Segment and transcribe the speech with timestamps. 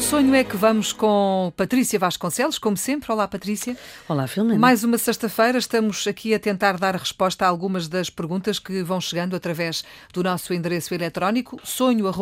[0.00, 3.12] sonho é que vamos com Patrícia Vasconcelos, como sempre.
[3.12, 3.76] Olá, Patrícia.
[4.08, 4.58] Olá, Filomena.
[4.58, 9.00] Mais uma sexta-feira, estamos aqui a tentar dar resposta a algumas das perguntas que vão
[9.00, 12.14] chegando através do nosso endereço eletrónico sonho.rtp.pt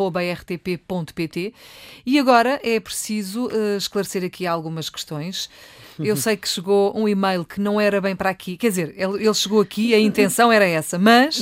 [2.05, 5.49] e agora é preciso uh, esclarecer aqui algumas questões.
[5.97, 9.23] Eu sei que chegou um e-mail que não era bem para aqui, quer dizer, ele,
[9.23, 11.39] ele chegou aqui, a intenção era essa, mas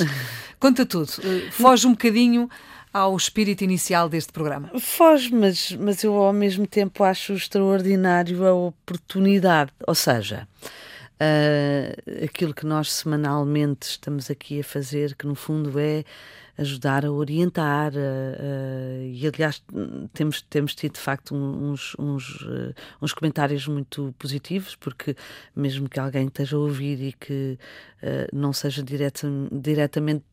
[0.58, 2.48] conta tudo, uh, foge um bocadinho
[2.92, 4.70] ao espírito inicial deste programa?
[4.78, 9.72] Foge, mas, mas eu ao mesmo tempo acho extraordinário a oportunidade.
[9.86, 10.46] Ou seja,
[11.22, 16.04] uh, aquilo que nós semanalmente estamos aqui a fazer, que no fundo é
[16.58, 19.62] ajudar a orientar, uh, uh, e aliás
[20.12, 25.16] temos, temos tido de facto uns, uns, uh, uns comentários muito positivos, porque
[25.56, 27.58] mesmo que alguém esteja a ouvir e que
[28.32, 30.24] não seja direta, diretamente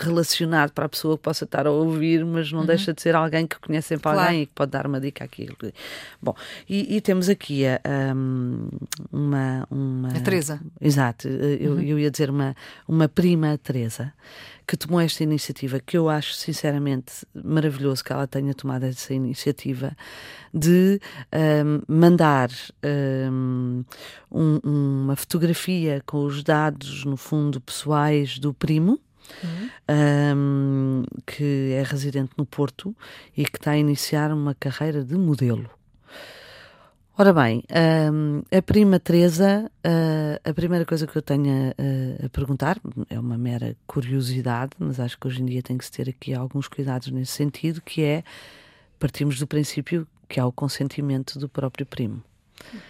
[0.00, 2.66] relacionado para a pessoa que possa estar a ouvir, mas não uhum.
[2.66, 4.18] deixa de ser alguém que conhece sempre claro.
[4.18, 5.56] alguém e que pode dar uma dica àquilo.
[6.20, 6.34] Bom,
[6.68, 7.80] e, e temos aqui a,
[8.16, 8.68] um,
[9.12, 10.08] uma, uma.
[10.08, 10.60] A Teresa.
[10.80, 11.80] Exato, eu, uhum.
[11.80, 12.56] eu ia dizer uma,
[12.88, 14.12] uma prima Teresa
[14.68, 19.96] que tomou esta iniciativa, que eu acho sinceramente maravilhoso que ela tenha tomado essa iniciativa
[20.52, 21.00] de
[21.32, 22.50] um, mandar
[22.84, 23.82] um,
[24.30, 29.00] uma fotografia com os dados, no fundo, pessoais do primo.
[29.44, 29.68] Uhum.
[29.90, 32.96] Um, que é residente no Porto
[33.36, 35.68] e que está a iniciar uma carreira de modelo.
[37.20, 37.64] Ora bem,
[38.12, 42.80] um, a prima Teresa, uh, a primeira coisa que eu tenho a, a, perguntar,
[43.10, 46.32] é uma mera curiosidade, mas acho que hoje em dia tem que se ter aqui
[46.32, 48.22] alguns cuidados nesse sentido, que é,
[49.00, 52.22] partimos do princípio que há o consentimento do próprio primo.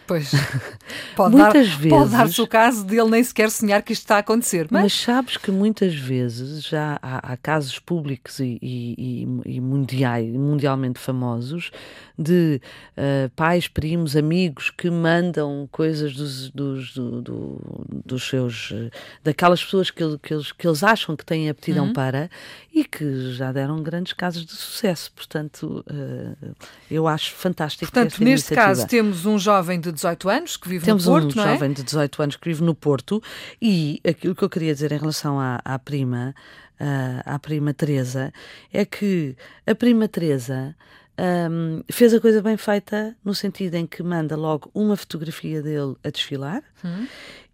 [0.07, 0.33] Pois,
[1.19, 4.03] pode muitas dar, vezes, pode dar-se o caso de ele nem sequer sonhar que isto
[4.03, 4.69] está a acontecer.
[4.71, 10.33] Mas, mas sabes que muitas vezes já há, há casos públicos e, e, e mundiais,
[10.33, 11.73] mundialmente famosos
[12.17, 12.61] de
[12.97, 17.61] uh, pais, primos, amigos que mandam coisas dos, dos, do, do,
[18.05, 18.91] dos seus, uh,
[19.23, 21.93] daquelas pessoas que, que, eles, que eles acham que têm aptidão uhum.
[21.93, 22.29] para
[22.75, 25.13] e que já deram grandes casos de sucesso.
[25.13, 26.55] Portanto, uh,
[26.91, 27.91] eu acho fantástico.
[27.91, 28.63] Portanto, neste iniciativa.
[28.63, 31.39] caso, temos um jovem de 18 anos que vive temos Porto.
[31.39, 33.23] Um jovem de 18 anos que vive no Porto
[33.61, 36.35] e aquilo que eu queria dizer em relação à, à prima.
[37.25, 38.33] à prima Teresa
[38.73, 39.37] é que
[39.67, 40.77] a prima Teresa
[41.19, 45.97] um, fez a coisa bem feita no sentido em que manda logo uma fotografia dele
[46.05, 47.07] a desfilar hum.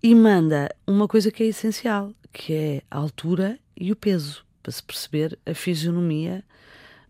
[0.02, 4.70] e manda uma coisa que é essencial, que é a altura e o peso, para
[4.70, 6.44] se perceber a fisionomia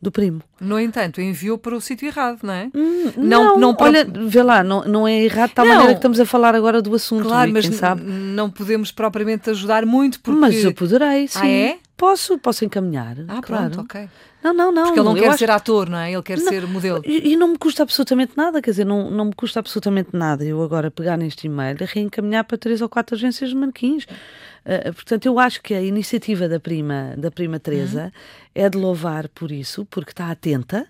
[0.04, 0.40] do primo.
[0.60, 2.70] No entanto, enviou para o sítio errado, não é?
[2.74, 3.86] Hum, não, não, não para...
[3.86, 6.80] olha, vê lá, não, não é errado de tal maneira que estamos a falar agora
[6.80, 7.26] do assunto.
[7.26, 8.02] Claro, mas sabe?
[8.02, 10.40] não podemos propriamente ajudar muito porque...
[10.40, 11.38] Mas eu poderei, sim.
[11.40, 11.78] Ah, é?
[12.04, 13.16] Posso, posso encaminhar.
[13.26, 13.70] Ah, claro.
[13.70, 14.10] pronto, ok.
[14.42, 14.84] Não, não, não.
[14.84, 15.38] Porque ele não quer acho...
[15.38, 16.12] ser ator, não é?
[16.12, 17.02] Ele quer não, ser modelo.
[17.02, 20.44] E, e, não me custa absolutamente nada, quer dizer, não, não me custa absolutamente nada
[20.44, 24.04] eu agora pegar neste e-mail e reencaminhar para três ou quatro agências de manequins.
[24.04, 28.10] Uh, portanto, eu acho que a iniciativa da prima, da prima Teresa uhum.
[28.54, 30.86] é de louvar por isso, porque está atenta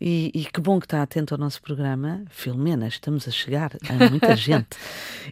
[0.00, 2.22] e, e, que bom que está atento ao nosso programa.
[2.28, 4.76] Filomena, estamos a chegar a muita gente.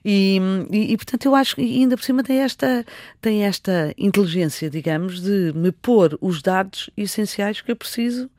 [0.05, 0.41] E,
[0.71, 2.85] e, e, portanto, eu acho que ainda por cima tem esta,
[3.21, 8.31] tem esta inteligência, digamos, de me pôr os dados essenciais que eu preciso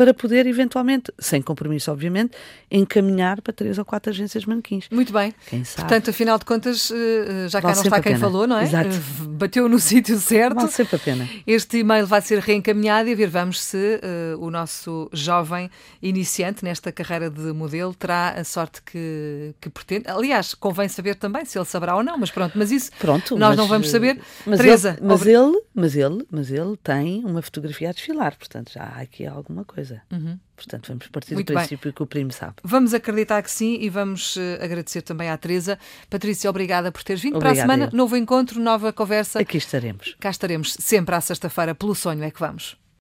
[0.00, 2.34] para poder eventualmente, sem compromisso obviamente,
[2.70, 4.88] encaminhar para três ou quatro agências manequins.
[4.90, 5.34] Muito bem.
[5.46, 5.88] Quem sabe?
[5.88, 8.62] Portanto, afinal de contas, eh, já cá vale não está quem falou, não é?
[8.62, 8.88] Exato.
[8.88, 10.54] Eh, bateu no sítio certo.
[10.54, 11.28] Vale sempre a pena.
[11.46, 16.64] Este e-mail vai ser reencaminhado e a ver vamos se uh, o nosso jovem iniciante
[16.64, 20.08] nesta carreira de modelo terá a sorte que, que pretende.
[20.08, 23.50] Aliás, convém saber também se ele saberá ou não, mas pronto, mas isso pronto, nós
[23.50, 24.18] mas, não vamos saber.
[24.46, 28.72] Mas Teresa, ele, mas, ele, mas, ele, mas ele tem uma fotografia a desfilar, portanto
[28.72, 30.02] já há aqui alguma coisa coisa.
[30.10, 30.38] Uhum.
[30.56, 31.92] Portanto, vamos partir Muito do princípio bem.
[31.92, 32.54] que o primo sabe.
[32.62, 35.78] Vamos acreditar que sim e vamos uh, agradecer também à Teresa.
[36.08, 37.36] Patrícia, obrigada por teres vindo.
[37.36, 39.40] Obrigada Para a semana, novo encontro, nova conversa.
[39.40, 40.16] Aqui estaremos.
[40.20, 41.74] Cá estaremos sempre à sexta-feira.
[41.74, 42.76] Pelo sonho é que vamos.